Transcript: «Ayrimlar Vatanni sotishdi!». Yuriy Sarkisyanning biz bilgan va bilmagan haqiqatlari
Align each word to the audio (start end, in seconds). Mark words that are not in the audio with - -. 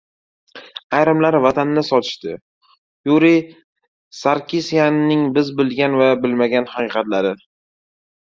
«Ayrimlar 0.99 1.35
Vatanni 1.45 1.83
sotishdi!». 1.89 2.33
Yuriy 3.09 3.37
Sarkisyanning 4.21 5.23
biz 5.37 5.53
bilgan 5.61 6.01
va 6.03 6.09
bilmagan 6.25 6.69
haqiqatlari 6.75 7.37